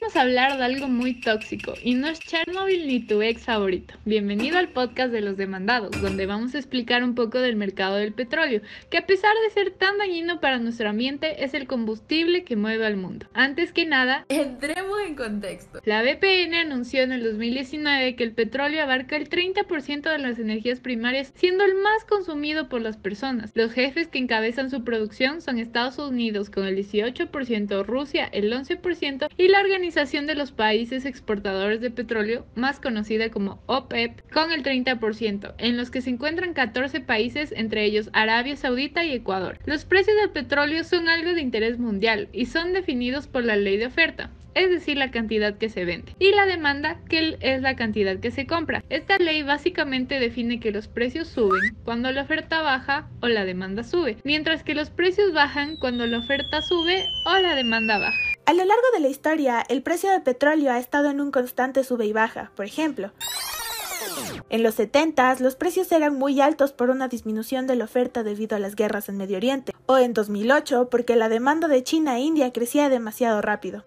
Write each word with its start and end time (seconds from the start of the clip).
vamos 0.00 0.16
a 0.16 0.22
hablar 0.22 0.58
de 0.58 0.64
algo 0.64 0.88
muy 0.88 1.20
tóxico 1.20 1.74
y 1.82 1.94
no 1.94 2.08
es 2.08 2.20
Chernobyl 2.20 2.86
ni 2.86 3.00
tu 3.00 3.22
ex 3.22 3.44
favorito. 3.44 3.94
Bienvenido 4.04 4.58
al 4.58 4.68
podcast 4.68 5.12
de 5.12 5.20
los 5.20 5.36
demandados, 5.36 5.90
donde 6.02 6.26
vamos 6.26 6.54
a 6.54 6.58
explicar 6.58 7.02
un 7.02 7.14
poco 7.14 7.40
del 7.40 7.56
mercado 7.56 7.96
del 7.96 8.12
petróleo, 8.12 8.60
que 8.90 8.98
a 8.98 9.06
pesar 9.06 9.32
de 9.44 9.54
ser 9.54 9.70
tan 9.70 9.96
dañino 9.98 10.40
para 10.40 10.58
nuestro 10.58 10.88
ambiente, 10.88 11.44
es 11.44 11.54
el 11.54 11.66
combustible 11.66 12.44
que 12.44 12.56
mueve 12.56 12.84
al 12.84 12.96
mundo. 12.96 13.26
Antes 13.32 13.72
que 13.72 13.86
nada, 13.86 14.26
entremos 14.28 14.98
en 15.06 15.14
contexto. 15.14 15.80
La 15.84 16.02
BPN 16.02 16.54
anunció 16.54 17.02
en 17.02 17.12
el 17.12 17.22
2019 17.24 18.16
que 18.16 18.24
el 18.24 18.32
petróleo 18.32 18.82
abarca 18.82 19.16
el 19.16 19.30
30% 19.30 20.10
de 20.10 20.18
las 20.18 20.38
energías 20.38 20.80
primarias, 20.80 21.32
siendo 21.36 21.64
el 21.64 21.74
más 21.74 22.04
consumido 22.04 22.68
por 22.68 22.82
las 22.82 22.96
personas. 22.96 23.52
Los 23.54 23.72
jefes 23.72 24.08
que 24.08 24.18
encabezan 24.18 24.70
su 24.70 24.84
producción 24.84 25.40
son 25.40 25.58
Estados 25.58 25.98
Unidos 25.98 26.50
con 26.50 26.66
el 26.66 26.76
18%, 26.76 27.84
Rusia 27.84 28.26
el 28.32 28.52
11% 28.52 29.28
y 29.36 29.48
la 29.48 29.60
Organización 29.60 29.85
de 29.86 30.34
los 30.34 30.50
Países 30.50 31.06
Exportadores 31.06 31.80
de 31.80 31.90
Petróleo, 31.90 32.44
más 32.56 32.80
conocida 32.80 33.30
como 33.30 33.62
OPEP, 33.66 34.20
con 34.32 34.50
el 34.50 34.64
30%, 34.64 35.54
en 35.58 35.76
los 35.76 35.90
que 35.90 36.00
se 36.00 36.10
encuentran 36.10 36.54
14 36.54 37.00
países, 37.00 37.52
entre 37.52 37.84
ellos 37.84 38.10
Arabia 38.12 38.56
Saudita 38.56 39.04
y 39.04 39.12
Ecuador. 39.12 39.60
Los 39.64 39.84
precios 39.84 40.16
del 40.16 40.30
petróleo 40.30 40.82
son 40.82 41.08
algo 41.08 41.34
de 41.34 41.40
interés 41.40 41.78
mundial 41.78 42.28
y 42.32 42.46
son 42.46 42.72
definidos 42.72 43.28
por 43.28 43.44
la 43.44 43.56
ley 43.56 43.76
de 43.76 43.86
oferta 43.86 44.30
es 44.56 44.70
decir, 44.70 44.96
la 44.96 45.10
cantidad 45.10 45.58
que 45.58 45.68
se 45.68 45.84
vende, 45.84 46.14
y 46.18 46.32
la 46.32 46.46
demanda, 46.46 46.98
que 47.10 47.36
es 47.40 47.60
la 47.60 47.76
cantidad 47.76 48.18
que 48.18 48.30
se 48.30 48.46
compra. 48.46 48.82
Esta 48.88 49.18
ley 49.18 49.42
básicamente 49.42 50.18
define 50.18 50.60
que 50.60 50.72
los 50.72 50.88
precios 50.88 51.28
suben 51.28 51.76
cuando 51.84 52.10
la 52.10 52.22
oferta 52.22 52.62
baja 52.62 53.06
o 53.20 53.28
la 53.28 53.44
demanda 53.44 53.84
sube, 53.84 54.16
mientras 54.24 54.64
que 54.64 54.74
los 54.74 54.88
precios 54.88 55.34
bajan 55.34 55.76
cuando 55.76 56.06
la 56.06 56.18
oferta 56.18 56.62
sube 56.62 57.04
o 57.26 57.36
la 57.36 57.54
demanda 57.54 57.98
baja. 57.98 58.35
A 58.46 58.52
lo 58.52 58.64
largo 58.64 58.84
de 58.94 59.00
la 59.00 59.08
historia, 59.08 59.64
el 59.68 59.82
precio 59.82 60.08
del 60.08 60.22
petróleo 60.22 60.70
ha 60.70 60.78
estado 60.78 61.10
en 61.10 61.20
un 61.20 61.32
constante 61.32 61.82
sube 61.82 62.06
y 62.06 62.12
baja. 62.12 62.52
Por 62.54 62.64
ejemplo, 62.64 63.10
en 64.50 64.62
los 64.62 64.76
70 64.76 65.38
los 65.40 65.56
precios 65.56 65.90
eran 65.90 66.16
muy 66.16 66.40
altos 66.40 66.70
por 66.72 66.90
una 66.90 67.08
disminución 67.08 67.66
de 67.66 67.74
la 67.74 67.86
oferta 67.86 68.22
debido 68.22 68.56
a 68.56 68.60
las 68.60 68.76
guerras 68.76 69.08
en 69.08 69.16
Medio 69.16 69.36
Oriente, 69.36 69.72
o 69.86 69.98
en 69.98 70.14
2008 70.14 70.88
porque 70.90 71.16
la 71.16 71.28
demanda 71.28 71.66
de 71.66 71.82
China 71.82 72.18
e 72.18 72.20
India 72.20 72.52
crecía 72.52 72.88
demasiado 72.88 73.42
rápido. 73.42 73.84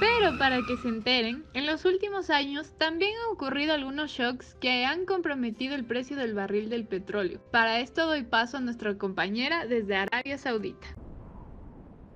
Pero 0.00 0.36
para 0.36 0.56
que 0.66 0.76
se 0.82 0.88
enteren, 0.88 1.44
en 1.54 1.66
los 1.66 1.84
últimos 1.84 2.30
años 2.30 2.72
también 2.78 3.12
han 3.16 3.32
ocurrido 3.32 3.74
algunos 3.74 4.10
shocks 4.10 4.56
que 4.58 4.84
han 4.84 5.06
comprometido 5.06 5.76
el 5.76 5.84
precio 5.84 6.16
del 6.16 6.34
barril 6.34 6.68
del 6.68 6.84
petróleo. 6.84 7.40
Para 7.52 7.78
esto 7.78 8.06
doy 8.06 8.24
paso 8.24 8.56
a 8.56 8.60
nuestra 8.60 8.98
compañera 8.98 9.66
desde 9.66 9.94
Arabia 9.94 10.36
Saudita. 10.36 10.96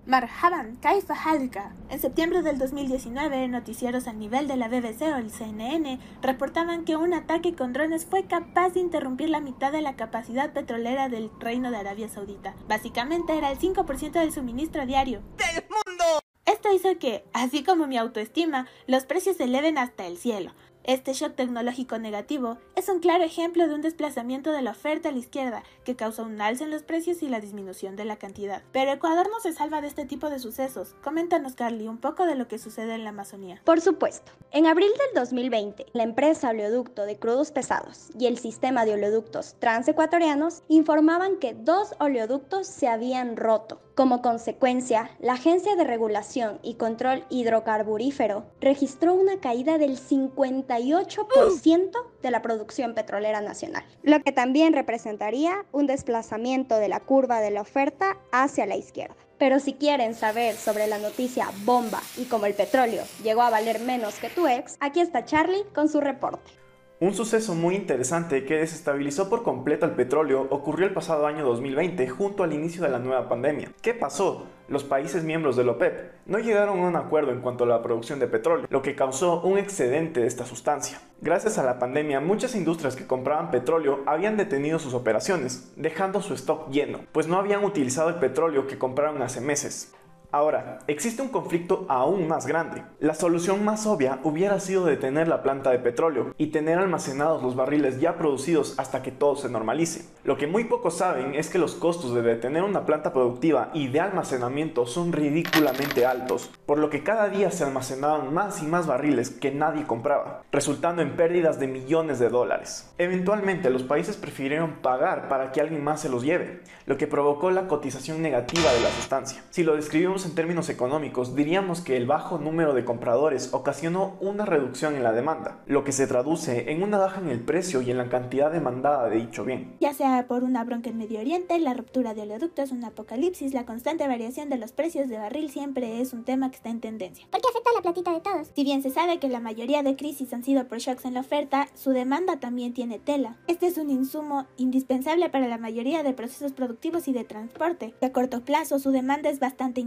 Marhaban, 0.06 0.76
Kaifa 0.76 1.14
Halka. 1.14 1.72
En 1.88 1.98
septiembre 1.98 2.42
del 2.42 2.58
2019, 2.58 3.48
noticieros 3.48 4.06
a 4.06 4.12
nivel 4.12 4.46
de 4.46 4.56
la 4.56 4.68
BBC 4.68 5.02
o 5.02 5.16
el 5.16 5.30
CNN 5.30 5.98
reportaban 6.20 6.84
que 6.84 6.96
un 6.96 7.14
ataque 7.14 7.54
con 7.54 7.72
drones 7.72 8.04
fue 8.04 8.26
capaz 8.26 8.70
de 8.70 8.80
interrumpir 8.80 9.30
la 9.30 9.40
mitad 9.40 9.72
de 9.72 9.80
la 9.80 9.96
capacidad 9.96 10.52
petrolera 10.52 11.08
del 11.08 11.30
Reino 11.40 11.70
de 11.70 11.78
Arabia 11.78 12.10
Saudita. 12.10 12.54
Básicamente 12.68 13.38
era 13.38 13.50
el 13.50 13.58
5% 13.58 14.12
del 14.12 14.32
suministro 14.32 14.84
diario. 14.84 15.22
¡Del 15.38 15.64
mundo! 15.70 16.04
Esto 16.44 16.70
hizo 16.70 16.98
que, 16.98 17.24
así 17.32 17.64
como 17.64 17.86
mi 17.86 17.96
autoestima, 17.96 18.66
los 18.86 19.04
precios 19.04 19.38
se 19.38 19.44
eleven 19.44 19.78
hasta 19.78 20.06
el 20.06 20.18
cielo. 20.18 20.52
Este 20.84 21.14
shock 21.14 21.34
tecnológico 21.34 21.98
negativo 21.98 22.58
es 22.76 22.90
un 22.90 23.00
claro 23.00 23.24
ejemplo 23.24 23.66
de 23.66 23.74
un 23.74 23.80
desplazamiento 23.80 24.52
de 24.52 24.60
la 24.60 24.72
oferta 24.72 25.08
a 25.08 25.12
la 25.12 25.18
izquierda 25.18 25.62
que 25.82 25.96
causa 25.96 26.22
un 26.22 26.38
alza 26.42 26.64
en 26.64 26.70
los 26.70 26.82
precios 26.82 27.22
y 27.22 27.30
la 27.30 27.40
disminución 27.40 27.96
de 27.96 28.04
la 28.04 28.16
cantidad. 28.18 28.62
Pero 28.70 28.92
Ecuador 28.92 29.30
no 29.30 29.40
se 29.40 29.54
salva 29.54 29.80
de 29.80 29.86
este 29.86 30.04
tipo 30.04 30.28
de 30.28 30.38
sucesos. 30.38 30.94
Coméntanos, 31.02 31.54
Carly, 31.54 31.88
un 31.88 31.96
poco 31.96 32.26
de 32.26 32.34
lo 32.34 32.48
que 32.48 32.58
sucede 32.58 32.94
en 32.94 33.04
la 33.04 33.10
Amazonía. 33.10 33.62
Por 33.64 33.80
supuesto. 33.80 34.32
En 34.50 34.66
abril 34.66 34.90
del 34.90 35.22
2020, 35.22 35.86
la 35.94 36.02
empresa 36.02 36.50
Oleoducto 36.50 37.06
de 37.06 37.18
Crudos 37.18 37.50
Pesados 37.50 38.10
y 38.18 38.26
el 38.26 38.36
sistema 38.36 38.84
de 38.84 38.92
oleoductos 38.92 39.56
transecuatorianos 39.60 40.64
informaban 40.68 41.38
que 41.38 41.54
dos 41.54 41.94
oleoductos 41.98 42.66
se 42.66 42.88
habían 42.88 43.38
roto. 43.38 43.80
Como 43.94 44.22
consecuencia, 44.22 45.10
la 45.20 45.34
Agencia 45.34 45.76
de 45.76 45.84
Regulación 45.84 46.58
y 46.64 46.74
Control 46.74 47.24
Hidrocarburífero 47.30 48.44
registró 48.60 49.14
una 49.14 49.38
caída 49.38 49.78
del 49.78 50.00
58% 50.00 51.90
de 52.20 52.30
la 52.32 52.42
producción 52.42 52.94
petrolera 52.94 53.40
nacional, 53.40 53.84
lo 54.02 54.20
que 54.20 54.32
también 54.32 54.72
representaría 54.72 55.64
un 55.70 55.86
desplazamiento 55.86 56.78
de 56.78 56.88
la 56.88 56.98
curva 56.98 57.40
de 57.40 57.52
la 57.52 57.60
oferta 57.60 58.16
hacia 58.32 58.66
la 58.66 58.74
izquierda. 58.74 59.14
Pero 59.38 59.60
si 59.60 59.74
quieren 59.74 60.16
saber 60.16 60.56
sobre 60.56 60.88
la 60.88 60.98
noticia 60.98 61.52
bomba 61.64 62.02
y 62.16 62.24
cómo 62.24 62.46
el 62.46 62.54
petróleo 62.54 63.04
llegó 63.22 63.42
a 63.42 63.50
valer 63.50 63.78
menos 63.78 64.18
que 64.18 64.28
tu 64.28 64.48
ex, 64.48 64.76
aquí 64.80 64.98
está 64.98 65.24
Charlie 65.24 65.62
con 65.72 65.88
su 65.88 66.00
reporte. 66.00 66.63
Un 67.04 67.12
suceso 67.12 67.54
muy 67.54 67.74
interesante 67.74 68.46
que 68.46 68.56
desestabilizó 68.56 69.28
por 69.28 69.42
completo 69.42 69.84
el 69.84 69.92
petróleo 69.92 70.46
ocurrió 70.48 70.86
el 70.86 70.94
pasado 70.94 71.26
año 71.26 71.44
2020 71.44 72.08
junto 72.08 72.42
al 72.42 72.54
inicio 72.54 72.82
de 72.82 72.88
la 72.88 72.98
nueva 72.98 73.28
pandemia. 73.28 73.70
¿Qué 73.82 73.92
pasó? 73.92 74.46
Los 74.68 74.84
países 74.84 75.22
miembros 75.22 75.54
de 75.54 75.64
la 75.64 75.72
OPEP 75.72 76.12
no 76.24 76.38
llegaron 76.38 76.78
a 76.78 76.88
un 76.88 76.96
acuerdo 76.96 77.30
en 77.32 77.42
cuanto 77.42 77.64
a 77.64 77.66
la 77.66 77.82
producción 77.82 78.20
de 78.20 78.26
petróleo, 78.26 78.66
lo 78.70 78.80
que 78.80 78.94
causó 78.94 79.42
un 79.42 79.58
excedente 79.58 80.20
de 80.20 80.26
esta 80.26 80.46
sustancia. 80.46 80.98
Gracias 81.20 81.58
a 81.58 81.62
la 81.62 81.78
pandemia, 81.78 82.20
muchas 82.20 82.54
industrias 82.54 82.96
que 82.96 83.06
compraban 83.06 83.50
petróleo 83.50 84.00
habían 84.06 84.38
detenido 84.38 84.78
sus 84.78 84.94
operaciones, 84.94 85.74
dejando 85.76 86.22
su 86.22 86.32
stock 86.32 86.70
lleno, 86.70 87.00
pues 87.12 87.28
no 87.28 87.36
habían 87.36 87.66
utilizado 87.66 88.08
el 88.08 88.14
petróleo 88.14 88.66
que 88.66 88.78
compraron 88.78 89.20
hace 89.20 89.42
meses. 89.42 89.92
Ahora, 90.34 90.80
existe 90.88 91.22
un 91.22 91.28
conflicto 91.28 91.86
aún 91.88 92.26
más 92.26 92.48
grande. 92.48 92.82
La 92.98 93.14
solución 93.14 93.64
más 93.64 93.86
obvia 93.86 94.18
hubiera 94.24 94.58
sido 94.58 94.84
detener 94.84 95.28
la 95.28 95.44
planta 95.44 95.70
de 95.70 95.78
petróleo 95.78 96.34
y 96.38 96.48
tener 96.48 96.76
almacenados 96.76 97.40
los 97.40 97.54
barriles 97.54 98.00
ya 98.00 98.16
producidos 98.16 98.74
hasta 98.76 99.00
que 99.00 99.12
todo 99.12 99.36
se 99.36 99.48
normalice. 99.48 100.08
Lo 100.24 100.36
que 100.36 100.48
muy 100.48 100.64
pocos 100.64 100.96
saben 100.98 101.36
es 101.36 101.50
que 101.50 101.60
los 101.60 101.76
costos 101.76 102.16
de 102.16 102.22
detener 102.22 102.64
una 102.64 102.84
planta 102.84 103.12
productiva 103.12 103.70
y 103.74 103.86
de 103.86 104.00
almacenamiento 104.00 104.86
son 104.86 105.12
ridículamente 105.12 106.04
altos, 106.04 106.50
por 106.66 106.80
lo 106.80 106.90
que 106.90 107.04
cada 107.04 107.28
día 107.28 107.52
se 107.52 107.62
almacenaban 107.62 108.34
más 108.34 108.60
y 108.60 108.66
más 108.66 108.88
barriles 108.88 109.30
que 109.30 109.52
nadie 109.52 109.86
compraba, 109.86 110.42
resultando 110.50 111.00
en 111.00 111.14
pérdidas 111.14 111.60
de 111.60 111.68
millones 111.68 112.18
de 112.18 112.28
dólares. 112.28 112.92
Eventualmente 112.98 113.70
los 113.70 113.84
países 113.84 114.16
prefirieron 114.16 114.78
pagar 114.82 115.28
para 115.28 115.52
que 115.52 115.60
alguien 115.60 115.84
más 115.84 116.00
se 116.00 116.08
los 116.08 116.24
lleve, 116.24 116.62
lo 116.86 116.98
que 116.98 117.06
provocó 117.06 117.52
la 117.52 117.68
cotización 117.68 118.20
negativa 118.20 118.72
de 118.72 118.80
la 118.80 118.90
sustancia. 118.90 119.44
Si 119.50 119.62
lo 119.62 119.76
describimos 119.76 120.23
en 120.24 120.34
términos 120.34 120.68
económicos, 120.68 121.34
diríamos 121.34 121.80
que 121.80 121.96
el 121.96 122.06
bajo 122.06 122.38
número 122.38 122.74
de 122.74 122.84
compradores 122.84 123.52
ocasionó 123.52 124.16
una 124.20 124.44
reducción 124.44 124.94
en 124.94 125.02
la 125.02 125.12
demanda, 125.12 125.62
lo 125.66 125.84
que 125.84 125.92
se 125.92 126.06
traduce 126.06 126.70
en 126.72 126.82
una 126.82 126.98
baja 126.98 127.20
en 127.20 127.28
el 127.28 127.40
precio 127.40 127.82
y 127.82 127.90
en 127.90 127.98
la 127.98 128.08
cantidad 128.08 128.50
demandada 128.50 129.08
de 129.08 129.16
dicho 129.16 129.44
bien. 129.44 129.76
Ya 129.80 129.94
sea 129.94 130.26
por 130.26 130.44
una 130.44 130.64
bronca 130.64 130.90
en 130.90 130.98
Medio 130.98 131.20
Oriente, 131.20 131.58
la 131.58 131.74
ruptura 131.74 132.14
de 132.14 132.22
oleoductos, 132.22 132.72
un 132.72 132.84
apocalipsis, 132.84 133.54
la 133.54 133.66
constante 133.66 134.06
variación 134.06 134.48
de 134.48 134.58
los 134.58 134.72
precios 134.72 135.08
de 135.08 135.18
barril 135.18 135.50
siempre 135.50 136.00
es 136.00 136.12
un 136.12 136.24
tema 136.24 136.50
que 136.50 136.56
está 136.56 136.70
en 136.70 136.80
tendencia. 136.80 137.26
Porque 137.30 137.48
afecta 137.48 137.70
a 137.70 137.74
la 137.74 137.82
platita 137.82 138.12
de 138.12 138.20
todos. 138.20 138.48
Si 138.54 138.64
bien 138.64 138.82
se 138.82 138.90
sabe 138.90 139.18
que 139.18 139.28
la 139.28 139.40
mayoría 139.40 139.82
de 139.82 139.96
crisis 139.96 140.32
han 140.32 140.44
sido 140.44 140.66
por 140.66 140.78
shocks 140.78 141.04
en 141.04 141.14
la 141.14 141.20
oferta, 141.20 141.68
su 141.74 141.90
demanda 141.90 142.38
también 142.38 142.74
tiene 142.74 142.98
tela. 142.98 143.36
Este 143.46 143.66
es 143.66 143.78
un 143.78 143.90
insumo 143.90 144.46
indispensable 144.56 145.28
para 145.30 145.48
la 145.48 145.58
mayoría 145.58 146.02
de 146.02 146.12
procesos 146.12 146.52
productivos 146.52 147.08
y 147.08 147.12
de 147.12 147.24
transporte. 147.24 147.94
A 148.00 148.10
corto 148.10 148.42
plazo, 148.44 148.78
su 148.78 148.90
demanda 148.90 149.30
es 149.30 149.40
bastante 149.40 149.80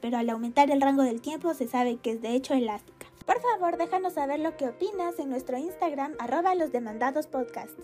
pero 0.00 0.16
al 0.16 0.30
aumentar 0.30 0.70
el 0.70 0.80
rango 0.80 1.02
del 1.02 1.20
tiempo 1.20 1.54
se 1.54 1.68
sabe 1.68 1.96
que 1.96 2.12
es 2.12 2.22
de 2.22 2.34
hecho 2.34 2.54
elástica. 2.54 3.06
Por 3.26 3.40
favor, 3.40 3.78
déjanos 3.78 4.14
saber 4.14 4.40
lo 4.40 4.56
que 4.56 4.68
opinas 4.68 5.18
en 5.18 5.30
nuestro 5.30 5.56
Instagram 5.56 6.12
arroba 6.18 6.54
los 6.54 6.72
demandados 6.72 7.26
podcast. 7.26 7.78